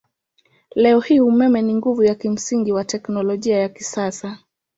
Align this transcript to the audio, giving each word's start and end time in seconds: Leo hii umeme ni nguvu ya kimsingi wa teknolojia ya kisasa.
Leo 0.75 0.99
hii 0.99 1.19
umeme 1.19 1.61
ni 1.61 1.73
nguvu 1.75 2.03
ya 2.03 2.15
kimsingi 2.15 2.71
wa 2.71 2.85
teknolojia 2.85 3.57
ya 3.59 3.69
kisasa. 3.69 4.37